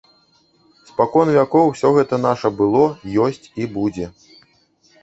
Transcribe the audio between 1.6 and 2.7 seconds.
усё гэта наша